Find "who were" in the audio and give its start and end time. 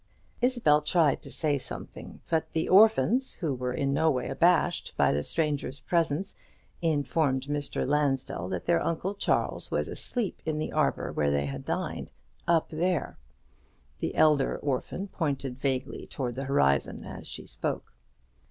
3.35-3.71